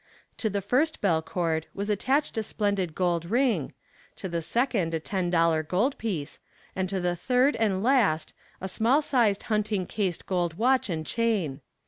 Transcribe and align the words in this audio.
To 0.39 0.49
the 0.49 0.61
first 0.61 0.99
bell 0.99 1.21
cord 1.21 1.67
was 1.75 1.87
attached 1.87 2.35
a 2.35 2.41
splendid 2.41 2.95
gold 2.95 3.23
ring, 3.25 3.71
to 4.15 4.27
the 4.27 4.41
second 4.41 4.95
a 4.95 4.99
ten 4.99 5.29
dollar 5.29 5.61
gold 5.61 5.95
piece, 5.99 6.39
and 6.75 6.89
to 6.89 6.99
the 6.99 7.15
third 7.15 7.55
and 7.57 7.83
last 7.83 8.33
a 8.59 8.67
small 8.67 9.03
sized 9.03 9.43
hunting 9.43 9.85
cased 9.85 10.25
gold 10.25 10.55
watch 10.55 10.89
and 10.89 11.05
chain. 11.05 11.61